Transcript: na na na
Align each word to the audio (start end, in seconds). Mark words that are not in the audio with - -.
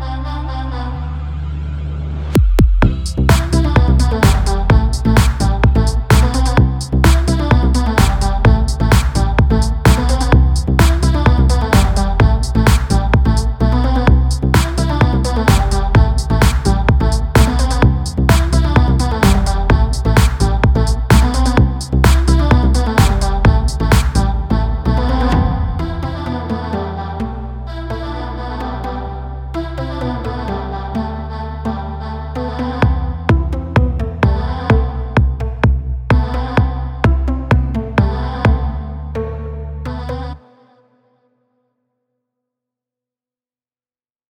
na 0.00 0.16
na 0.16 0.34
na 0.34 0.39